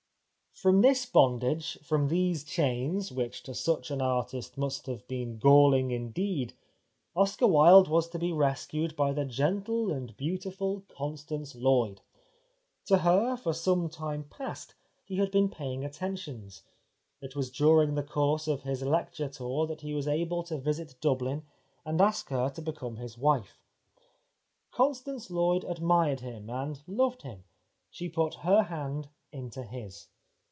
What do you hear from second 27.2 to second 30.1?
him; she put her hand into his.